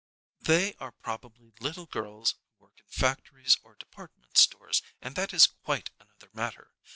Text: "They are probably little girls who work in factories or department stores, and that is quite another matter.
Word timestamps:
"They 0.39 0.73
are 0.79 0.93
probably 0.93 1.53
little 1.59 1.85
girls 1.85 2.31
who 2.31 2.63
work 2.63 2.79
in 2.79 2.87
factories 2.89 3.59
or 3.63 3.75
department 3.75 4.35
stores, 4.35 4.81
and 4.99 5.15
that 5.15 5.31
is 5.31 5.45
quite 5.45 5.91
another 5.99 6.31
matter. 6.33 6.71